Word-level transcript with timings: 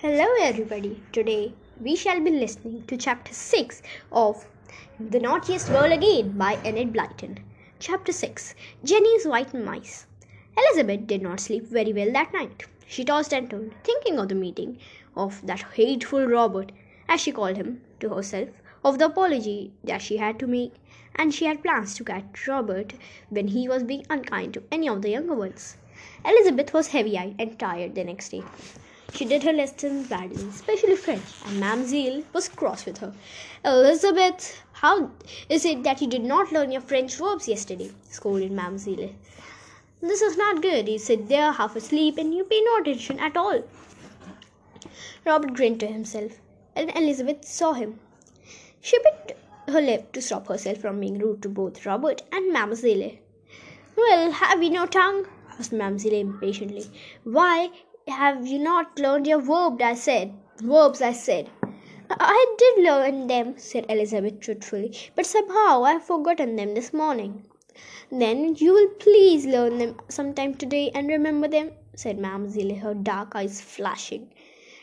Hello, 0.00 0.26
everybody. 0.40 1.02
Today 1.10 1.54
we 1.80 1.96
shall 1.96 2.20
be 2.20 2.30
listening 2.30 2.84
to 2.86 2.96
chapter 2.96 3.34
6 3.34 3.82
of 4.12 4.46
The 5.00 5.18
Naughtiest 5.18 5.70
Girl 5.70 5.90
Again 5.90 6.38
by 6.38 6.56
Enid 6.64 6.92
Blyton. 6.92 7.38
Chapter 7.80 8.12
6 8.12 8.54
Jenny's 8.84 9.26
White 9.26 9.52
Mice. 9.52 10.06
Elizabeth 10.56 11.08
did 11.08 11.20
not 11.20 11.40
sleep 11.40 11.66
very 11.66 11.92
well 11.92 12.12
that 12.12 12.32
night. 12.32 12.62
She 12.86 13.04
tossed 13.04 13.34
and 13.34 13.50
turned, 13.50 13.74
thinking 13.82 14.20
of 14.20 14.28
the 14.28 14.36
meeting, 14.36 14.78
of 15.16 15.44
that 15.44 15.62
hateful 15.74 16.28
Robert, 16.28 16.70
as 17.08 17.20
she 17.20 17.32
called 17.32 17.56
him 17.56 17.80
to 17.98 18.10
herself, 18.10 18.50
of 18.84 19.00
the 19.00 19.06
apology 19.06 19.72
that 19.82 20.00
she 20.00 20.18
had 20.18 20.38
to 20.38 20.46
make, 20.46 20.74
and 21.16 21.34
she 21.34 21.46
had 21.46 21.64
plans 21.64 21.94
to 21.94 22.04
catch 22.04 22.46
Robert 22.46 22.92
when 23.30 23.48
he 23.48 23.66
was 23.66 23.82
being 23.82 24.06
unkind 24.08 24.54
to 24.54 24.62
any 24.70 24.88
of 24.88 25.02
the 25.02 25.10
younger 25.10 25.34
ones. 25.34 25.76
Elizabeth 26.24 26.72
was 26.72 26.94
heavy 26.94 27.18
eyed 27.18 27.34
and 27.40 27.58
tired 27.58 27.96
the 27.96 28.04
next 28.04 28.28
day. 28.28 28.44
She 29.14 29.24
did 29.24 29.42
her 29.42 29.52
lessons 29.52 30.08
badly, 30.08 30.44
especially 30.48 30.96
French, 30.96 31.24
and 31.46 31.60
Mamselle 31.60 32.24
was 32.32 32.48
cross 32.48 32.84
with 32.84 32.98
her. 32.98 33.14
Elizabeth, 33.64 34.62
how 34.72 35.10
is 35.48 35.64
it 35.64 35.82
that 35.82 36.00
you 36.00 36.06
did 36.06 36.22
not 36.22 36.52
learn 36.52 36.70
your 36.70 36.82
French 36.82 37.16
verbs 37.16 37.48
yesterday? 37.48 37.90
scolded 38.10 38.52
Mamselle. 38.52 39.12
This 40.00 40.22
is 40.22 40.36
not 40.36 40.62
good. 40.62 40.88
You 40.88 40.98
sit 40.98 41.28
there 41.28 41.50
half 41.50 41.74
asleep 41.74 42.18
and 42.18 42.32
you 42.32 42.44
pay 42.44 42.60
no 42.60 42.76
attention 42.76 43.18
at 43.18 43.36
all. 43.36 43.64
Robert 45.24 45.54
grinned 45.54 45.80
to 45.80 45.86
himself, 45.86 46.38
and 46.76 46.94
Elizabeth 46.94 47.44
saw 47.44 47.72
him. 47.72 47.98
She 48.80 48.98
bit 48.98 49.36
her 49.68 49.80
lip 49.80 50.12
to 50.12 50.22
stop 50.22 50.46
herself 50.46 50.78
from 50.78 51.00
being 51.00 51.18
rude 51.18 51.42
to 51.42 51.48
both 51.48 51.84
Robert 51.84 52.22
and 52.30 52.54
Mamselle. 52.54 53.18
Well, 53.96 54.30
have 54.30 54.62
you 54.62 54.70
no 54.70 54.86
tongue? 54.86 55.26
asked 55.58 55.72
Mamselle 55.72 56.20
impatiently. 56.20 56.86
Why, 57.24 57.70
have 58.08 58.46
you 58.46 58.58
not 58.58 58.98
learned 58.98 59.26
your 59.26 59.40
verbs? 59.40 59.82
I 59.82 59.94
said. 59.94 60.32
Verbs, 60.62 61.02
I 61.02 61.12
said. 61.12 61.50
I 62.10 62.54
did 62.58 62.84
learn 62.84 63.26
them, 63.26 63.58
said 63.58 63.84
Elizabeth 63.88 64.40
truthfully, 64.40 64.96
but 65.14 65.26
somehow 65.26 65.84
I 65.84 65.92
have 65.92 66.04
forgotten 66.04 66.56
them 66.56 66.74
this 66.74 66.92
morning. 66.92 67.44
Then 68.10 68.56
you 68.56 68.72
will 68.72 68.88
please 68.98 69.44
learn 69.44 69.78
them 69.78 69.96
sometime 70.08 70.54
today 70.54 70.90
and 70.94 71.08
remember 71.08 71.48
them, 71.48 71.72
said 71.94 72.18
Mamselle, 72.18 72.78
her 72.80 72.94
dark 72.94 73.36
eyes 73.36 73.60
flashing. 73.60 74.32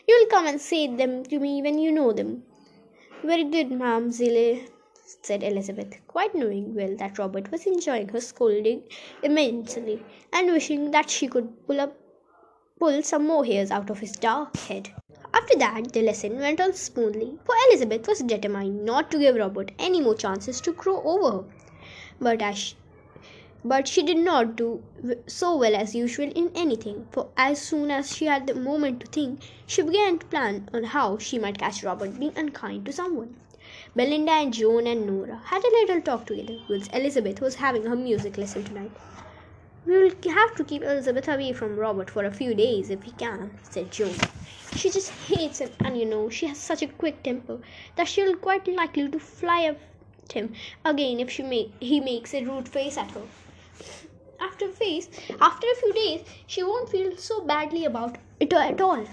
You 0.06 0.18
will 0.20 0.30
come 0.30 0.46
and 0.46 0.60
say 0.60 0.86
them 0.86 1.24
to 1.24 1.40
me 1.40 1.60
when 1.62 1.78
you 1.78 1.90
know 1.90 2.12
them. 2.12 2.44
Very 3.24 3.44
good, 3.44 3.70
Mamselle, 3.70 4.68
said 5.22 5.42
Elizabeth, 5.42 5.98
quite 6.06 6.34
knowing 6.34 6.74
well 6.74 6.96
that 6.96 7.18
Robert 7.18 7.50
was 7.50 7.66
enjoying 7.66 8.08
her 8.10 8.20
scolding 8.20 8.84
immensely 9.22 10.02
and 10.32 10.52
wishing 10.52 10.92
that 10.92 11.10
she 11.10 11.26
could 11.26 11.66
pull 11.66 11.80
up 11.80 11.96
pull 12.78 13.02
some 13.02 13.26
more 13.26 13.44
hairs 13.44 13.70
out 13.70 13.90
of 13.90 14.00
his 14.00 14.12
dark 14.12 14.56
head. 14.56 14.90
After 15.32 15.58
that, 15.58 15.92
the 15.92 16.02
lesson 16.02 16.38
went 16.38 16.60
on 16.60 16.74
smoothly, 16.74 17.38
for 17.44 17.54
Elizabeth 17.68 18.06
was 18.06 18.20
determined 18.20 18.84
not 18.84 19.10
to 19.10 19.18
give 19.18 19.36
Robert 19.36 19.72
any 19.78 20.00
more 20.00 20.14
chances 20.14 20.60
to 20.60 20.72
crow 20.72 21.02
over 21.02 21.38
her. 21.38 21.44
But 22.20 22.42
as 22.42 22.58
she, 22.58 22.74
but 23.64 23.88
she 23.88 24.02
did 24.02 24.18
not 24.18 24.56
do 24.56 24.82
so 25.26 25.56
well 25.56 25.74
as 25.74 25.94
usual 25.94 26.30
in 26.30 26.52
anything, 26.54 27.06
for 27.10 27.28
as 27.36 27.60
soon 27.60 27.90
as 27.90 28.14
she 28.14 28.26
had 28.26 28.46
the 28.46 28.54
moment 28.54 29.00
to 29.00 29.06
think, 29.06 29.40
she 29.66 29.82
began 29.82 30.18
to 30.18 30.26
plan 30.26 30.68
on 30.72 30.84
how 30.84 31.18
she 31.18 31.38
might 31.38 31.58
catch 31.58 31.82
Robert 31.82 32.18
being 32.18 32.32
unkind 32.36 32.86
to 32.86 32.92
someone. 32.92 33.36
Belinda 33.94 34.32
and 34.32 34.52
Joan 34.54 34.86
and 34.86 35.06
Nora 35.06 35.40
had 35.46 35.64
a 35.64 35.68
little 35.68 36.00
talk 36.00 36.26
together, 36.26 36.58
whilst 36.68 36.94
Elizabeth 36.94 37.40
was 37.40 37.56
having 37.56 37.84
her 37.84 37.96
music 37.96 38.38
lesson 38.38 38.64
tonight. 38.64 38.92
We 39.86 39.96
will 39.98 40.32
have 40.32 40.56
to 40.56 40.64
keep 40.64 40.82
Elizabeth 40.82 41.28
away 41.28 41.52
from 41.52 41.78
Robert 41.78 42.10
for 42.10 42.24
a 42.24 42.32
few 42.32 42.54
days 42.54 42.90
if 42.90 43.04
we 43.06 43.12
can, 43.12 43.56
said 43.62 43.92
Joan. 43.92 44.16
She 44.74 44.90
just 44.90 45.10
hates 45.28 45.60
him, 45.60 45.70
and 45.78 45.96
you 45.96 46.04
know 46.04 46.28
she 46.28 46.46
has 46.46 46.58
such 46.58 46.82
a 46.82 46.88
quick 46.88 47.22
temper 47.22 47.60
that 47.94 48.08
she'll 48.08 48.34
quite 48.34 48.66
likely 48.66 49.08
to 49.08 49.20
fly 49.20 49.62
at 49.62 49.78
him 50.32 50.54
again 50.84 51.20
if 51.20 51.30
she 51.30 51.44
make, 51.44 51.72
he 51.78 52.00
makes 52.00 52.34
a 52.34 52.44
rude 52.44 52.68
face 52.68 52.98
at 52.98 53.12
her. 53.12 53.22
After 54.40 54.68
face, 54.68 55.08
after 55.40 55.68
a 55.70 55.76
few 55.76 55.92
days, 55.92 56.24
she 56.48 56.64
won't 56.64 56.88
feel 56.88 57.16
so 57.16 57.42
badly 57.42 57.84
about 57.84 58.18
it 58.40 58.52
at 58.52 58.80
all. 58.80 59.06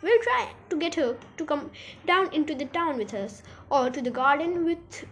We'll 0.00 0.22
try 0.22 0.50
to 0.70 0.76
get 0.76 0.94
her 0.94 1.16
to 1.38 1.44
come 1.44 1.72
down 2.06 2.32
into 2.32 2.54
the 2.54 2.66
town 2.66 2.98
with 2.98 3.12
us, 3.14 3.42
or 3.68 3.90
to 3.90 4.00
the 4.00 4.10
garden 4.10 4.64
with 4.64 5.06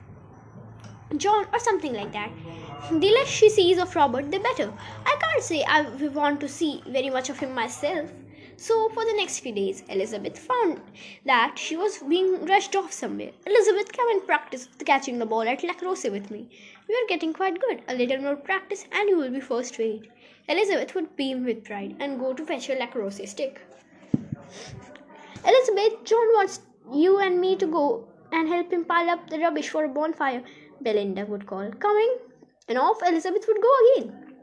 John, 1.17 1.47
or 1.53 1.59
something 1.59 1.93
like 1.93 2.13
that. 2.13 2.31
The 2.91 3.11
less 3.11 3.29
she 3.29 3.49
sees 3.49 3.79
of 3.79 3.95
Robert, 3.95 4.31
the 4.33 4.41
better. 4.41 4.73
I 5.07 5.17
can't 5.21 5.43
say 5.43 5.63
I 5.63 5.83
want 6.09 6.41
to 6.41 6.49
see 6.49 6.83
very 6.87 7.11
much 7.11 7.31
of 7.31 7.39
him 7.39 7.55
myself. 7.55 8.11
So, 8.57 8.89
for 8.91 9.05
the 9.05 9.15
next 9.15 9.39
few 9.39 9.53
days, 9.53 9.85
Elizabeth 9.89 10.39
found 10.39 10.81
that 11.25 11.59
she 11.59 11.77
was 11.77 11.99
being 11.99 12.45
rushed 12.45 12.75
off 12.75 12.93
somewhere. 12.93 13.31
Elizabeth, 13.47 13.93
come 13.93 14.11
and 14.11 14.27
practice 14.27 14.69
catching 14.85 15.19
the 15.19 15.27
ball 15.27 15.43
at 15.43 15.63
lacrosse 15.63 16.05
with 16.05 16.31
me. 16.31 16.49
We 16.89 16.95
are 16.95 17.09
getting 17.09 17.33
quite 17.33 17.61
good. 17.61 17.83
A 17.89 17.95
little 17.95 18.19
more 18.19 18.37
practice, 18.37 18.85
and 18.91 19.09
you 19.09 19.17
will 19.17 19.31
be 19.31 19.41
first 19.41 19.79
rate. 19.79 20.11
Elizabeth 20.49 20.95
would 20.95 21.17
beam 21.17 21.45
with 21.45 21.65
pride 21.65 21.97
and 22.01 22.19
go 22.19 22.33
to 22.35 22.45
fetch 22.45 22.67
her 22.67 22.75
lacrosse 22.75 23.21
stick. 23.31 23.61
Elizabeth, 25.47 26.05
John 26.05 26.29
wants 26.35 26.61
you 26.93 27.19
and 27.21 27.41
me 27.41 27.55
to 27.57 27.67
go 27.67 28.09
and 28.33 28.49
help 28.49 28.73
him 28.73 28.85
pile 28.85 29.09
up 29.09 29.31
the 29.31 29.39
rubbish 29.39 29.69
for 29.69 29.85
a 29.85 29.89
bonfire, 29.89 30.43
Belinda 30.81 31.27
would 31.27 31.47
call. 31.47 31.71
Coming? 31.73 32.19
And 32.69 32.79
off 32.79 33.03
Elizabeth 33.03 33.47
would 33.49 33.61
go 33.61 33.75
again. 33.97 34.37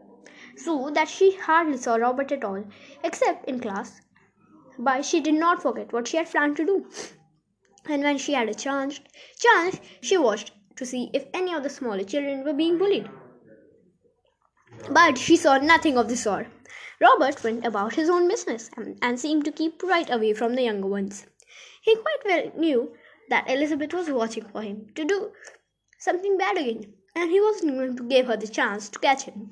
So 0.57 0.89
that 0.91 1.07
she 1.07 1.37
hardly 1.37 1.77
saw 1.77 1.95
Robert 1.95 2.31
at 2.31 2.43
all, 2.43 2.65
except 3.03 3.47
in 3.47 3.59
class. 3.59 4.01
But 4.77 5.05
she 5.05 5.19
did 5.19 5.35
not 5.35 5.61
forget 5.61 5.93
what 5.93 6.07
she 6.07 6.17
had 6.17 6.29
planned 6.29 6.57
to 6.57 6.65
do. 6.65 6.89
And 7.85 8.03
when 8.03 8.17
she 8.17 8.33
had 8.33 8.49
a 8.49 8.53
chance, 8.53 8.99
chance, 9.37 9.79
she 10.01 10.17
watched 10.17 10.51
to 10.75 10.85
see 10.85 11.09
if 11.13 11.25
any 11.33 11.53
of 11.53 11.63
the 11.63 11.69
smaller 11.69 12.03
children 12.03 12.43
were 12.43 12.53
being 12.53 12.77
bullied. 12.77 13.09
But 14.89 15.17
she 15.17 15.35
saw 15.35 15.57
nothing 15.57 15.97
of 15.97 16.07
the 16.07 16.15
sort. 16.15 16.47
Robert 17.01 17.43
went 17.43 17.65
about 17.65 17.95
his 17.95 18.09
own 18.09 18.27
business 18.27 18.69
and, 18.75 18.97
and 19.01 19.19
seemed 19.19 19.45
to 19.45 19.51
keep 19.51 19.81
right 19.83 20.09
away 20.09 20.33
from 20.33 20.55
the 20.55 20.63
younger 20.63 20.87
ones. 20.87 21.25
He 21.81 21.95
quite 21.95 22.25
well 22.25 22.51
knew 22.57 22.93
that 23.29 23.49
Elizabeth 23.49 23.93
was 23.93 24.09
watching 24.09 24.45
for 24.45 24.61
him 24.61 24.87
to 24.95 25.05
do 25.05 25.31
something 25.97 26.37
bad 26.37 26.57
again, 26.57 26.93
and 27.15 27.31
he 27.31 27.41
wasn't 27.41 27.75
going 27.75 27.97
to 27.97 28.03
give 28.03 28.27
her 28.27 28.37
the 28.37 28.47
chance 28.47 28.89
to 28.89 28.99
catch 28.99 29.23
him. 29.23 29.51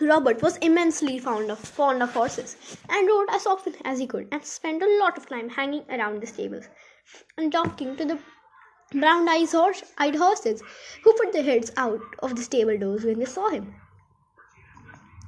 Robert 0.00 0.40
was 0.40 0.56
immensely 0.58 1.18
fond 1.18 1.50
of, 1.50 1.58
fond 1.58 2.02
of 2.02 2.12
horses 2.12 2.56
and 2.88 3.06
rode 3.06 3.28
as 3.30 3.46
often 3.46 3.74
as 3.84 3.98
he 3.98 4.06
could 4.06 4.28
and 4.32 4.42
spent 4.44 4.82
a 4.82 4.98
lot 4.98 5.18
of 5.18 5.28
time 5.28 5.50
hanging 5.50 5.84
around 5.90 6.22
the 6.22 6.26
stables 6.26 6.68
and 7.36 7.52
talking 7.52 7.96
to 7.96 8.04
the 8.06 8.18
brown 8.92 9.28
eyed 9.28 9.50
horse, 9.50 9.82
eyed 9.98 10.14
horses 10.14 10.62
who 11.04 11.12
put 11.12 11.32
their 11.32 11.42
heads 11.42 11.70
out 11.76 12.00
of 12.20 12.34
the 12.34 12.42
stable 12.42 12.78
doors 12.78 13.04
when 13.04 13.18
they 13.18 13.26
saw 13.26 13.50
him. 13.50 13.74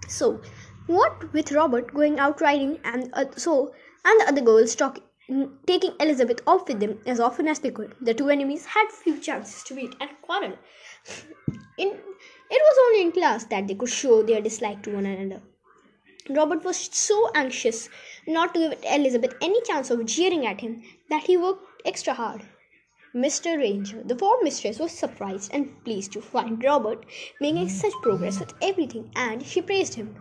So, 0.08 0.40
what 0.86 1.32
with 1.32 1.52
Robert 1.52 1.92
going 1.92 2.18
out 2.18 2.40
riding 2.40 2.80
and 2.84 3.10
uh, 3.12 3.26
so 3.36 3.74
and 4.04 4.20
the 4.20 4.28
other 4.28 4.40
girls 4.40 4.74
talking 4.74 5.04
Mm, 5.30 5.64
taking 5.66 5.92
Elizabeth 6.00 6.40
off 6.46 6.66
with 6.68 6.80
them 6.80 6.98
as 7.06 7.20
often 7.20 7.46
as 7.48 7.60
they 7.60 7.70
could. 7.70 7.94
The 8.00 8.14
two 8.14 8.28
enemies 8.28 8.66
had 8.66 8.88
few 8.90 9.18
chances 9.18 9.62
to 9.64 9.74
meet 9.74 9.94
and 10.00 10.10
quarrel. 10.20 10.58
In, 11.78 11.88
it 11.88 12.62
was 12.68 12.78
only 12.86 13.02
in 13.02 13.12
class 13.12 13.44
that 13.44 13.68
they 13.68 13.74
could 13.74 13.88
show 13.88 14.22
their 14.22 14.40
dislike 14.40 14.82
to 14.82 14.94
one 14.94 15.06
another. 15.06 15.42
Robert 16.30 16.64
was 16.64 16.76
so 16.76 17.30
anxious 17.34 17.88
not 18.26 18.54
to 18.54 18.60
give 18.60 18.84
Elizabeth 18.84 19.34
any 19.40 19.60
chance 19.62 19.90
of 19.90 20.04
jeering 20.06 20.46
at 20.46 20.60
him 20.60 20.82
that 21.10 21.24
he 21.24 21.36
worked 21.36 21.82
extra 21.84 22.14
hard. 22.14 22.42
Mr. 23.14 23.58
Ranger, 23.58 24.02
the 24.02 24.16
form 24.16 24.42
mistress, 24.42 24.78
was 24.78 24.92
surprised 24.92 25.52
and 25.52 25.84
pleased 25.84 26.12
to 26.12 26.22
find 26.22 26.62
Robert 26.64 27.04
making 27.40 27.68
such 27.68 27.92
progress 28.02 28.40
with 28.40 28.54
everything, 28.62 29.10
and 29.14 29.44
she 29.44 29.60
praised 29.60 29.94
him. 29.94 30.16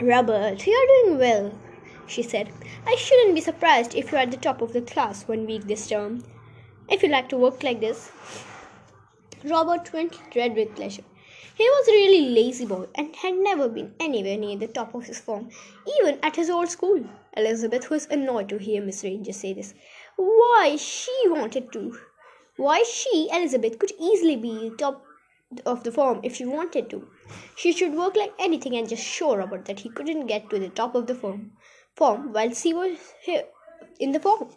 Robert, 0.00 0.66
you 0.66 0.72
are 0.72 1.04
doing 1.04 1.18
well, 1.18 1.58
she 2.06 2.22
said. 2.22 2.50
I 2.86 2.96
shouldn't 2.96 3.34
be 3.34 3.40
surprised 3.40 3.94
if 3.94 4.10
you're 4.10 4.20
at 4.20 4.30
the 4.30 4.36
top 4.36 4.60
of 4.60 4.72
the 4.72 4.82
class 4.82 5.26
one 5.28 5.46
week 5.46 5.66
this 5.66 5.88
term. 5.88 6.24
If 6.88 7.02
you 7.02 7.08
like 7.08 7.28
to 7.30 7.36
work 7.36 7.62
like 7.62 7.80
this. 7.80 8.10
Robert 9.44 9.92
went 9.92 10.18
red 10.36 10.54
with 10.54 10.74
pleasure. 10.74 11.04
He 11.54 11.64
was 11.64 11.88
a 11.88 11.92
really 11.92 12.30
lazy 12.30 12.64
boy 12.64 12.86
and 12.94 13.14
had 13.16 13.34
never 13.34 13.68
been 13.68 13.94
anywhere 14.00 14.36
near 14.36 14.56
the 14.56 14.68
top 14.68 14.94
of 14.94 15.04
his 15.04 15.20
form, 15.20 15.50
even 15.98 16.18
at 16.22 16.36
his 16.36 16.48
old 16.48 16.70
school. 16.70 17.04
Elizabeth 17.36 17.90
was 17.90 18.06
annoyed 18.06 18.48
to 18.48 18.58
hear 18.58 18.82
Miss 18.82 19.04
Ranger 19.04 19.32
say 19.32 19.52
this. 19.52 19.74
Why, 20.16 20.76
she 20.76 21.12
wanted 21.26 21.70
to. 21.72 21.98
Why, 22.56 22.82
she, 22.84 23.28
Elizabeth, 23.32 23.78
could 23.78 23.92
easily 24.00 24.36
be 24.36 24.72
top 24.78 25.04
of 25.66 25.84
the 25.84 25.92
form 25.92 26.20
if 26.22 26.36
she 26.36 26.44
wanted 26.44 26.88
to. 26.90 27.06
She 27.54 27.72
should 27.72 27.94
work 27.94 28.16
like 28.16 28.32
anything 28.38 28.76
and 28.76 28.88
just 28.88 29.04
show 29.04 29.36
Robert 29.36 29.66
that 29.66 29.80
he 29.80 29.88
couldn't 29.88 30.26
get 30.26 30.48
to 30.50 30.58
the 30.58 30.68
top 30.68 30.94
of 30.94 31.06
the 31.06 31.14
form 31.14 31.52
form 31.96 32.32
while 32.32 32.52
she 32.52 32.72
was 32.74 33.14
here 33.20 33.44
in 34.00 34.12
the 34.12 34.20
form. 34.20 34.48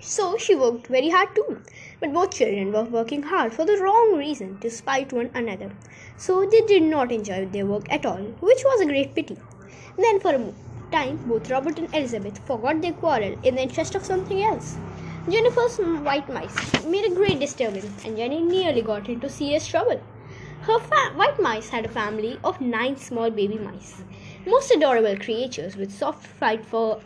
So 0.00 0.36
she 0.36 0.54
worked 0.54 0.88
very 0.88 1.10
hard 1.10 1.34
too. 1.34 1.62
But 2.00 2.12
both 2.12 2.34
children 2.34 2.72
were 2.72 2.82
working 2.82 3.22
hard 3.22 3.52
for 3.52 3.64
the 3.64 3.76
wrong 3.76 4.16
reason 4.16 4.58
to 4.58 4.70
spite 4.70 5.12
one 5.12 5.30
another. 5.34 5.70
So 6.16 6.44
they 6.44 6.60
did 6.62 6.82
not 6.82 7.12
enjoy 7.12 7.46
their 7.46 7.66
work 7.66 7.90
at 7.90 8.04
all, 8.04 8.22
which 8.40 8.62
was 8.64 8.80
a 8.80 8.86
great 8.86 9.14
pity. 9.14 9.36
Then, 9.96 10.18
for 10.20 10.34
a 10.34 10.52
time, 10.90 11.18
both 11.26 11.50
Robert 11.50 11.78
and 11.78 11.94
Elizabeth 11.94 12.38
forgot 12.46 12.82
their 12.82 12.92
quarrel 12.92 13.36
in 13.42 13.54
the 13.54 13.62
interest 13.62 13.94
of 13.94 14.04
something 14.04 14.42
else. 14.42 14.76
Jennifer's 15.28 15.78
white 15.78 16.28
mice 16.28 16.84
made 16.84 17.04
a 17.04 17.14
great 17.14 17.38
disturbance, 17.38 18.04
and 18.04 18.16
Jenny 18.16 18.42
nearly 18.42 18.82
got 18.82 19.08
into 19.08 19.28
serious 19.28 19.66
trouble. 19.66 20.00
Her 20.62 20.78
fa- 20.80 21.12
white 21.14 21.40
mice 21.40 21.68
had 21.68 21.84
a 21.84 21.88
family 21.88 22.38
of 22.42 22.60
nine 22.60 22.96
small 22.96 23.30
baby 23.30 23.58
mice, 23.58 24.02
most 24.46 24.70
adorable 24.70 25.16
creatures 25.16 25.76
with 25.76 25.92
soft 25.92 26.26
fur, 26.26 26.56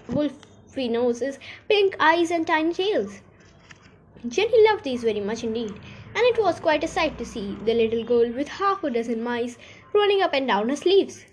wolfy 0.09 0.91
noses, 0.91 1.39
pink 1.69 1.97
eyes, 2.01 2.31
and 2.31 2.47
tiny 2.47 2.73
tails. 2.73 3.21
Jenny 4.29 4.65
loved 4.69 4.85
these 4.85 5.03
very 5.03 5.21
much 5.21 5.45
indeed, 5.45 5.71
and 5.71 6.25
it 6.25 6.39
was 6.41 6.59
quite 6.59 6.83
a 6.83 6.89
sight 6.89 7.19
to 7.19 7.25
see 7.25 7.57
the 7.65 7.75
little 7.75 8.03
girl 8.05 8.33
with 8.33 8.49
half 8.49 8.83
a 8.83 8.91
dozen 8.91 9.23
mice 9.23 9.59
rolling 9.93 10.23
up 10.23 10.33
and 10.33 10.49
down 10.49 10.69
her 10.69 10.77
sleeves. 10.77 11.25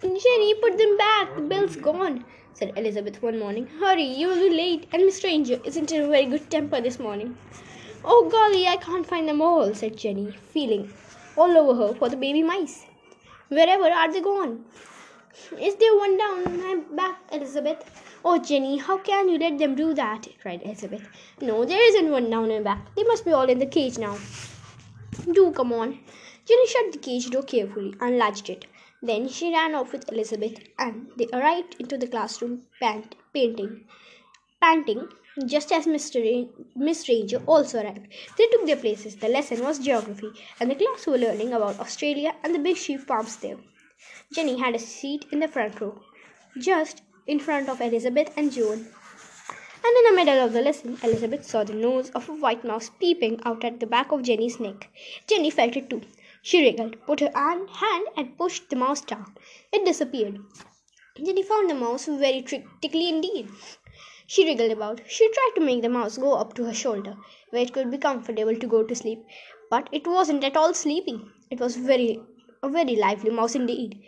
Jenny, 0.00 0.54
put 0.54 0.78
them 0.78 0.96
back, 0.96 1.34
the 1.34 1.42
bill's 1.42 1.76
gone, 1.76 2.24
said 2.54 2.72
Elizabeth 2.76 3.20
one 3.22 3.38
morning. 3.38 3.66
Hurry, 3.80 4.04
you 4.04 4.28
will 4.28 4.48
be 4.48 4.56
late, 4.56 4.86
and 4.92 5.04
Miss 5.04 5.22
Ranger 5.24 5.60
isn't 5.64 5.92
in 5.92 6.02
a 6.02 6.08
very 6.08 6.26
good 6.26 6.48
temper 6.50 6.80
this 6.80 6.98
morning. 6.98 7.36
Oh 8.04 8.28
golly, 8.30 8.68
I 8.68 8.76
can't 8.76 9.06
find 9.06 9.28
them 9.28 9.42
all, 9.42 9.74
said 9.74 9.96
Jenny, 9.96 10.30
feeling 10.30 10.92
all 11.36 11.56
over 11.58 11.74
her 11.74 11.94
for 11.94 12.08
the 12.08 12.16
baby 12.16 12.42
mice. 12.42 12.85
Wherever 13.48 13.84
are 13.84 14.12
they 14.12 14.20
gone? 14.20 14.64
Is 15.60 15.76
there 15.76 15.96
one 15.96 16.16
down 16.18 16.58
my 16.58 16.74
back, 16.96 17.20
Elizabeth? 17.30 17.84
Oh, 18.24 18.38
Jenny, 18.38 18.78
how 18.78 18.98
can 18.98 19.28
you 19.28 19.38
let 19.38 19.58
them 19.58 19.74
do 19.76 19.94
that? 19.94 20.26
cried 20.42 20.62
Elizabeth. 20.64 21.06
No, 21.40 21.64
there 21.64 21.88
isn't 21.88 22.10
one 22.10 22.28
down 22.28 22.48
my 22.48 22.60
back. 22.60 22.94
They 22.96 23.04
must 23.04 23.24
be 23.24 23.32
all 23.32 23.48
in 23.48 23.60
the 23.60 23.66
cage 23.66 23.98
now. 23.98 24.18
Do 25.32 25.52
come 25.52 25.72
on. 25.72 25.98
Jenny 26.44 26.66
shut 26.66 26.90
the 26.92 26.98
cage 26.98 27.30
door 27.30 27.42
carefully 27.42 27.94
and 28.00 28.18
latched 28.18 28.50
it. 28.50 28.66
Then 29.00 29.28
she 29.28 29.52
ran 29.52 29.74
off 29.76 29.92
with 29.92 30.10
Elizabeth, 30.10 30.58
and 30.78 31.10
they 31.16 31.28
arrived 31.32 31.76
into 31.78 31.96
the 31.96 32.08
classroom 32.08 32.62
pant- 32.80 33.14
painting, 33.32 33.84
panting 34.60 35.08
just 35.46 35.70
as 35.70 35.86
Mr. 35.86 36.48
Miss 36.74 37.08
Ranger 37.08 37.42
also 37.46 37.82
arrived. 37.82 38.06
They 38.38 38.46
took 38.46 38.66
their 38.66 38.76
places. 38.76 39.16
The 39.16 39.28
lesson 39.28 39.62
was 39.62 39.78
geography, 39.78 40.30
and 40.60 40.70
the 40.70 40.74
class 40.74 41.06
were 41.06 41.18
learning 41.18 41.52
about 41.52 41.78
Australia 41.78 42.34
and 42.42 42.54
the 42.54 42.58
big 42.58 42.76
sheep 42.76 43.00
farms 43.00 43.36
there. 43.36 43.58
Jenny 44.32 44.58
had 44.58 44.74
a 44.74 44.78
seat 44.78 45.26
in 45.30 45.40
the 45.40 45.48
front 45.48 45.80
row, 45.80 46.00
just 46.58 47.02
in 47.26 47.38
front 47.38 47.68
of 47.68 47.80
Elizabeth 47.80 48.32
and 48.36 48.52
Joan. 48.52 48.86
And 49.84 49.96
in 49.98 50.04
the 50.04 50.16
middle 50.24 50.44
of 50.44 50.52
the 50.52 50.62
lesson, 50.62 50.98
Elizabeth 51.02 51.44
saw 51.44 51.62
the 51.62 51.74
nose 51.74 52.10
of 52.10 52.28
a 52.28 52.34
white 52.34 52.64
mouse 52.64 52.90
peeping 52.98 53.40
out 53.44 53.62
at 53.62 53.78
the 53.78 53.86
back 53.86 54.10
of 54.12 54.22
Jenny's 54.22 54.58
neck. 54.58 54.88
Jenny 55.28 55.50
felt 55.50 55.76
it 55.76 55.90
too. 55.90 56.02
She 56.42 56.62
wriggled, 56.62 56.96
put 57.06 57.20
her 57.20 57.30
hand, 57.34 57.68
hand 57.70 58.06
and 58.16 58.38
pushed 58.38 58.70
the 58.70 58.76
mouse 58.76 59.00
down. 59.00 59.34
It 59.72 59.84
disappeared. 59.84 60.38
Jenny 61.24 61.42
found 61.42 61.68
the 61.68 61.74
mouse 61.74 62.06
very 62.06 62.42
tickly 62.42 63.08
indeed. 63.08 63.48
She 64.26 64.44
wriggled 64.44 64.72
about. 64.72 65.00
She 65.08 65.28
tried 65.32 65.52
to 65.54 65.60
make 65.60 65.82
the 65.82 65.88
mouse 65.88 66.18
go 66.18 66.34
up 66.34 66.54
to 66.54 66.64
her 66.64 66.74
shoulder, 66.74 67.16
where 67.50 67.62
it 67.62 67.72
could 67.72 67.90
be 67.90 67.98
comfortable 67.98 68.56
to 68.56 68.66
go 68.66 68.82
to 68.82 68.94
sleep, 68.94 69.24
but 69.70 69.88
it 69.92 70.06
wasn't 70.06 70.44
at 70.44 70.56
all 70.56 70.74
sleepy. 70.74 71.20
It 71.50 71.60
was 71.60 71.76
very 71.76 72.20
a 72.62 72.68
very 72.68 72.96
lively 72.96 73.30
mouse 73.30 73.54
indeed. 73.54 74.02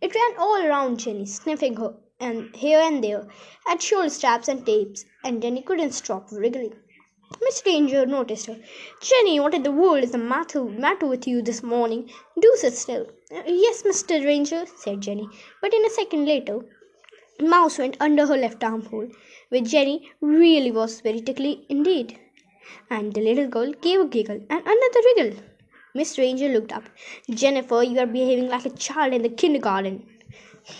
It 0.00 0.14
ran 0.14 0.36
all 0.38 0.64
around 0.64 0.98
Jenny, 0.98 1.26
sniffing 1.26 1.76
her 1.76 1.94
and 2.20 2.54
here 2.56 2.80
and 2.80 3.02
there 3.02 3.28
at 3.66 3.80
shoulder 3.82 4.08
straps 4.10 4.48
and 4.48 4.66
tapes, 4.66 5.04
and 5.22 5.40
Jenny 5.40 5.62
couldn't 5.62 5.92
stop 5.92 6.32
wriggling. 6.32 6.74
Miss 7.40 7.62
Ranger 7.66 8.06
noticed 8.06 8.46
her. 8.46 8.58
Jenny, 9.00 9.38
what 9.38 9.54
in 9.54 9.62
the 9.62 9.70
world 9.70 10.02
is 10.02 10.12
the 10.12 10.18
matter, 10.18 10.64
matter 10.64 11.06
with 11.06 11.28
you 11.28 11.42
this 11.42 11.62
morning? 11.62 12.10
Do 12.40 12.52
sit 12.56 12.74
still. 12.74 13.06
"Uh, 13.30 13.42
yes, 13.46 13.82
Mr. 13.82 14.24
Ranger, 14.24 14.64
said 14.66 15.00
Jenny. 15.02 15.28
But 15.60 15.74
in 15.74 15.84
a 15.84 15.90
second 15.90 16.24
later, 16.24 16.60
Mouse 17.40 17.78
went 17.78 17.96
under 18.00 18.26
her 18.26 18.36
left 18.36 18.64
armhole, 18.64 19.08
where 19.48 19.60
Jenny 19.60 20.10
really 20.20 20.70
was 20.70 21.00
very 21.00 21.20
tickly 21.20 21.64
indeed. 21.68 22.18
And 22.90 23.14
the 23.14 23.20
little 23.20 23.46
girl 23.46 23.72
gave 23.72 24.00
a 24.00 24.06
giggle 24.06 24.44
and 24.50 24.62
another 24.66 25.00
wriggle. 25.04 25.42
Miss 25.94 26.18
Ranger 26.18 26.48
looked 26.48 26.72
up. 26.72 26.84
Jennifer, 27.30 27.82
you 27.82 27.98
are 27.98 28.06
behaving 28.06 28.48
like 28.48 28.66
a 28.66 28.70
child 28.70 29.12
in 29.14 29.22
the 29.22 29.28
kindergarten. 29.28 30.06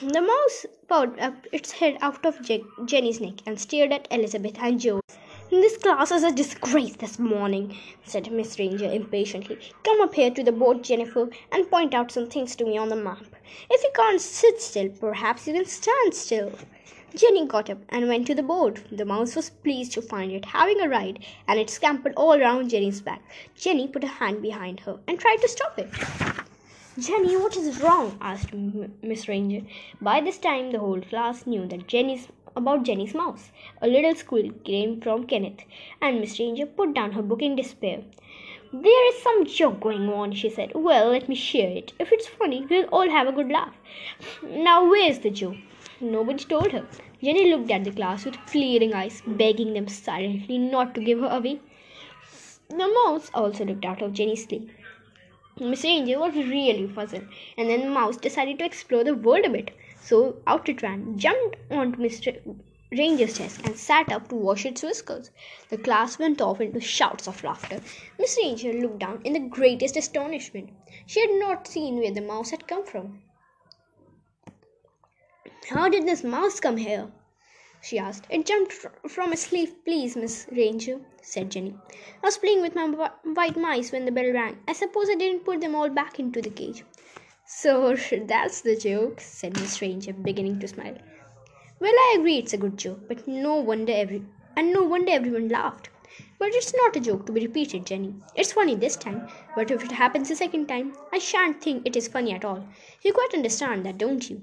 The 0.02 0.20
mouse 0.20 0.66
poked 0.86 1.18
up 1.20 1.46
its 1.52 1.72
head 1.72 1.96
out 2.00 2.26
of 2.26 2.42
Je- 2.42 2.64
Jenny's 2.84 3.20
neck 3.20 3.36
and 3.46 3.58
stared 3.58 3.92
at 3.92 4.06
Elizabeth 4.10 4.56
and 4.60 4.78
Joe. 4.78 5.00
This 5.50 5.78
class 5.78 6.10
is 6.10 6.24
a 6.24 6.30
disgrace 6.30 6.96
this 6.96 7.18
morning, 7.18 7.74
said 8.04 8.30
Miss 8.30 8.58
Ranger 8.58 8.92
impatiently. 8.92 9.58
Come 9.82 10.02
up 10.02 10.12
here 10.12 10.30
to 10.30 10.44
the 10.44 10.52
board, 10.52 10.84
Jennifer, 10.84 11.30
and 11.50 11.70
point 11.70 11.94
out 11.94 12.12
some 12.12 12.28
things 12.28 12.54
to 12.56 12.66
me 12.66 12.76
on 12.76 12.90
the 12.90 12.96
map. 12.96 13.24
If 13.70 13.82
you 13.82 13.90
can't 13.94 14.20
sit 14.20 14.60
still, 14.60 14.90
perhaps 14.90 15.46
you 15.46 15.54
can 15.54 15.64
stand 15.64 16.12
still. 16.12 16.52
Jenny 17.14 17.46
got 17.46 17.70
up 17.70 17.78
and 17.88 18.08
went 18.08 18.26
to 18.26 18.34
the 18.34 18.42
board. 18.42 18.82
The 18.92 19.06
mouse 19.06 19.34
was 19.36 19.48
pleased 19.48 19.92
to 19.92 20.02
find 20.02 20.32
it 20.32 20.44
having 20.44 20.82
a 20.82 20.88
ride, 20.88 21.24
and 21.46 21.58
it 21.58 21.70
scampered 21.70 22.12
all 22.14 22.38
round 22.38 22.68
Jenny's 22.68 23.00
back. 23.00 23.22
Jenny 23.54 23.88
put 23.88 24.04
a 24.04 24.08
hand 24.08 24.42
behind 24.42 24.80
her 24.80 25.00
and 25.08 25.18
tried 25.18 25.40
to 25.40 25.48
stop 25.48 25.78
it. 25.78 25.88
Jenny, 26.98 27.36
what 27.36 27.56
is 27.56 27.80
wrong? 27.80 28.18
asked 28.20 28.52
Miss 28.52 29.28
Ranger. 29.28 29.64
By 30.00 30.20
this 30.20 30.36
time, 30.36 30.72
the 30.72 30.80
whole 30.80 31.00
class 31.00 31.46
knew 31.46 31.64
that 31.68 31.86
Jenny's 31.86 32.26
about 32.56 32.84
Jenny's 32.84 33.14
mouse. 33.14 33.50
A 33.82 33.86
little 33.86 34.14
squeal 34.14 34.52
came 34.64 35.00
from 35.00 35.26
Kenneth, 35.26 35.64
and 36.00 36.20
Miss 36.20 36.38
Ranger 36.38 36.66
put 36.66 36.94
down 36.94 37.12
her 37.12 37.22
book 37.22 37.42
in 37.42 37.56
despair. 37.56 38.02
There 38.72 39.08
is 39.08 39.22
some 39.22 39.46
joke 39.46 39.80
going 39.80 40.08
on, 40.08 40.32
she 40.32 40.50
said. 40.50 40.72
Well, 40.74 41.08
let 41.10 41.28
me 41.28 41.34
share 41.34 41.70
it. 41.70 41.92
If 41.98 42.12
it's 42.12 42.26
funny, 42.26 42.66
we'll 42.68 42.84
all 42.86 43.08
have 43.08 43.26
a 43.26 43.32
good 43.32 43.48
laugh. 43.48 43.74
Now, 44.42 44.88
where's 44.88 45.20
the 45.20 45.30
joke? 45.30 45.56
Nobody 46.00 46.44
told 46.44 46.72
her. 46.72 46.86
Jenny 47.22 47.50
looked 47.50 47.70
at 47.70 47.84
the 47.84 47.90
class 47.90 48.24
with 48.24 48.36
pleading 48.46 48.94
eyes, 48.94 49.22
begging 49.26 49.72
them 49.72 49.88
silently 49.88 50.58
not 50.58 50.94
to 50.94 51.00
give 51.00 51.20
her 51.20 51.28
away. 51.28 51.60
The 52.68 52.76
mouse 53.04 53.30
also 53.32 53.64
looked 53.64 53.86
out 53.86 54.02
of 54.02 54.12
Jenny's 54.12 54.44
sleeve. 54.44 54.70
Miss 55.58 55.82
Ranger 55.82 56.20
was 56.20 56.34
really 56.34 56.86
puzzled, 56.86 57.24
and 57.56 57.68
then 57.68 57.80
the 57.80 57.90
mouse 57.90 58.16
decided 58.16 58.58
to 58.58 58.64
explore 58.64 59.02
the 59.02 59.14
world 59.14 59.46
a 59.46 59.50
bit. 59.50 59.70
So 60.08 60.40
out 60.46 60.70
it 60.70 60.80
ran, 60.80 61.18
jumped 61.18 61.58
onto 61.70 62.00
Mr. 62.00 62.40
Ranger's 62.90 63.36
desk, 63.36 63.60
and 63.66 63.76
sat 63.76 64.10
up 64.10 64.28
to 64.28 64.36
wash 64.36 64.64
its 64.64 64.82
whiskers. 64.82 65.30
The 65.68 65.76
class 65.76 66.18
went 66.18 66.40
off 66.40 66.62
into 66.62 66.80
shouts 66.80 67.28
of 67.28 67.44
laughter. 67.44 67.82
Miss 68.18 68.38
Ranger 68.42 68.72
looked 68.72 69.00
down 69.00 69.20
in 69.24 69.34
the 69.34 69.38
greatest 69.38 69.98
astonishment. 69.98 70.70
She 71.04 71.20
had 71.20 71.38
not 71.38 71.66
seen 71.66 71.98
where 71.98 72.10
the 72.10 72.22
mouse 72.22 72.48
had 72.52 72.66
come 72.66 72.86
from. 72.86 73.20
How 75.68 75.90
did 75.90 76.08
this 76.08 76.24
mouse 76.24 76.58
come 76.58 76.78
here? 76.78 77.12
she 77.82 77.98
asked. 77.98 78.26
It 78.30 78.46
jumped 78.46 78.72
fr- 78.72 79.06
from 79.06 79.34
a 79.34 79.36
sleeve, 79.36 79.84
please, 79.84 80.16
Miss 80.16 80.46
Ranger, 80.50 81.00
said 81.20 81.50
Jenny. 81.50 81.74
I 82.22 82.26
was 82.26 82.38
playing 82.38 82.62
with 82.62 82.74
my 82.74 82.86
wh- 82.86 83.36
white 83.36 83.58
mice 83.58 83.92
when 83.92 84.06
the 84.06 84.12
bell 84.12 84.32
rang. 84.32 84.58
I 84.66 84.72
suppose 84.72 85.10
I 85.10 85.16
didn't 85.16 85.44
put 85.44 85.60
them 85.60 85.74
all 85.74 85.90
back 85.90 86.18
into 86.18 86.40
the 86.40 86.48
cage. 86.48 86.82
So 87.50 87.96
that's 88.26 88.60
the 88.60 88.76
joke, 88.76 89.20
said 89.20 89.58
Miss 89.58 89.80
Ranger, 89.80 90.12
beginning 90.12 90.60
to 90.60 90.68
smile. 90.68 90.98
Well, 91.80 91.94
I 91.94 92.16
agree 92.18 92.36
it's 92.36 92.52
a 92.52 92.58
good 92.58 92.76
joke, 92.76 93.08
but 93.08 93.26
no 93.26 93.54
wonder 93.56 93.92
every 93.92 94.22
and 94.54 94.70
no 94.70 94.82
wonder 94.82 95.12
everyone 95.12 95.48
laughed. 95.48 95.88
But 96.38 96.50
it's 96.52 96.74
not 96.74 96.94
a 96.96 97.00
joke 97.00 97.24
to 97.24 97.32
be 97.32 97.40
repeated, 97.46 97.86
Jenny. 97.86 98.14
It's 98.34 98.52
funny 98.52 98.74
this 98.74 98.96
time, 98.96 99.28
but 99.56 99.70
if 99.70 99.82
it 99.82 99.92
happens 99.92 100.30
a 100.30 100.36
second 100.36 100.66
time, 100.66 100.92
I 101.10 101.18
shan't 101.18 101.62
think 101.62 101.86
it 101.86 101.96
is 101.96 102.06
funny 102.06 102.32
at 102.32 102.44
all. 102.44 102.68
You 103.00 103.14
quite 103.14 103.32
understand 103.32 103.86
that, 103.86 103.96
don't 103.96 104.28
you? 104.28 104.42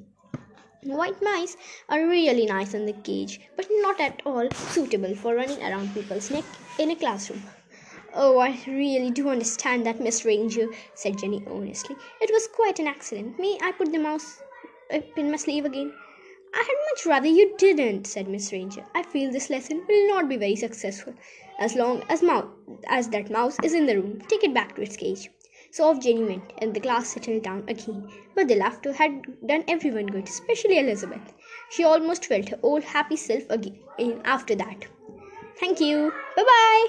White 0.84 1.22
mice 1.22 1.58
are 1.90 2.08
really 2.08 2.48
nice 2.48 2.74
in 2.74 2.88
the 2.88 2.94
cage, 2.94 3.40
but 3.56 3.68
not 3.82 4.02
at 4.02 4.24
all 4.26 4.50
suitable 4.52 5.16
for 5.16 5.36
running 5.36 5.62
around 5.62 5.94
people's 5.94 6.32
neck 6.32 6.46
in 6.80 6.90
a 6.90 6.96
classroom. 6.96 7.44
Oh, 8.18 8.38
I 8.40 8.58
really 8.66 9.12
do 9.12 9.28
understand 9.28 9.86
that, 9.86 10.00
Miss 10.00 10.24
Ranger, 10.24 10.70
said 10.94 11.18
Jenny 11.18 11.44
earnestly. 11.48 11.98
It 12.22 12.32
was 12.32 12.48
quite 12.48 12.80
an 12.80 12.88
accident. 12.88 13.38
May 13.38 13.58
I 13.62 13.74
put 13.74 13.92
the 13.92 14.00
mouse 14.00 14.42
up 14.94 15.04
in 15.18 15.30
my 15.30 15.36
sleeve 15.36 15.66
again? 15.66 15.92
I 16.54 16.60
had 16.60 16.78
much 16.92 17.06
rather 17.06 17.28
you 17.28 17.56
didn't, 17.58 18.08
said 18.08 18.30
Miss 18.30 18.54
Ranger. 18.54 18.86
I 18.96 19.04
feel 19.04 19.32
this 19.32 19.50
lesson 19.50 19.84
will 19.86 20.08
not 20.08 20.30
be 20.30 20.38
very 20.38 20.56
successful. 20.56 21.14
As 21.60 21.76
long 21.76 22.04
as 22.10 22.22
that 23.10 23.30
mouse 23.30 23.58
is 23.62 23.74
in 23.74 23.86
the 23.86 23.98
room, 23.98 24.22
take 24.30 24.46
it 24.46 24.54
back 24.54 24.76
to 24.76 24.82
its 24.82 24.96
cage. 24.96 25.30
So 25.72 25.90
off 25.90 26.00
Jenny 26.00 26.24
went, 26.24 26.54
and 26.60 26.74
the 26.74 26.80
class 26.80 27.10
settled 27.10 27.44
down 27.44 27.66
again. 27.68 28.10
But 28.34 28.48
the 28.48 28.56
laughter 28.56 28.94
had 28.94 29.46
done 29.46 29.66
everyone 29.68 30.06
good, 30.06 30.30
especially 30.30 30.80
Elizabeth. 30.80 31.34
She 31.70 31.84
almost 31.84 32.28
felt 32.28 32.48
her 32.48 32.60
old 32.64 32.86
happy 32.86 33.18
self 33.18 33.44
again 33.50 34.22
after 34.24 34.56
that. 34.56 34.86
Thank 35.60 35.82
you. 35.82 36.14
Bye 36.38 36.44
bye. 36.44 36.88